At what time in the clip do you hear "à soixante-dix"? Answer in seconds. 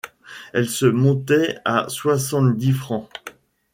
1.63-2.71